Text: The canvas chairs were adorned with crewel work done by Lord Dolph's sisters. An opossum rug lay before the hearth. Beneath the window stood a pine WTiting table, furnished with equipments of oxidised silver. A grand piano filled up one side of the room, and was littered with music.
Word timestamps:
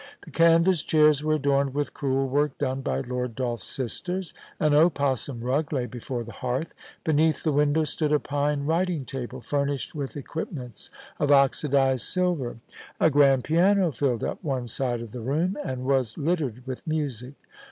The 0.25 0.31
canvas 0.31 0.81
chairs 0.81 1.23
were 1.23 1.35
adorned 1.35 1.75
with 1.75 1.93
crewel 1.93 2.27
work 2.27 2.57
done 2.57 2.81
by 2.81 3.01
Lord 3.01 3.35
Dolph's 3.35 3.67
sisters. 3.67 4.33
An 4.59 4.73
opossum 4.73 5.41
rug 5.41 5.71
lay 5.71 5.85
before 5.85 6.23
the 6.23 6.31
hearth. 6.31 6.73
Beneath 7.03 7.43
the 7.43 7.51
window 7.51 7.83
stood 7.83 8.11
a 8.11 8.17
pine 8.19 8.65
WTiting 8.65 9.05
table, 9.05 9.41
furnished 9.41 9.93
with 9.93 10.17
equipments 10.17 10.89
of 11.19 11.31
oxidised 11.31 12.03
silver. 12.05 12.57
A 12.99 13.11
grand 13.11 13.43
piano 13.43 13.91
filled 13.91 14.23
up 14.23 14.43
one 14.43 14.65
side 14.65 15.01
of 15.01 15.11
the 15.11 15.21
room, 15.21 15.55
and 15.63 15.85
was 15.85 16.17
littered 16.17 16.65
with 16.65 16.81
music. 16.87 17.35